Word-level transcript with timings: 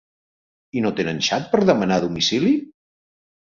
I 0.79 0.81
no 0.85 0.91
tenen 0.99 1.21
xat 1.27 1.45
per 1.51 1.61
demanar 1.71 2.01
a 2.01 2.03
domicili? 2.07 2.55